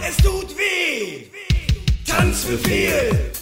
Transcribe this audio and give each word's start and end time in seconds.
Tanzbefehl. 0.00 1.30
Tanzbefehl. 2.06 3.39